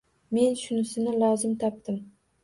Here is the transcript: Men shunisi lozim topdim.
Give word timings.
Men 0.35 0.55
shunisi 0.61 1.03
lozim 1.23 1.53
topdim. 1.65 2.01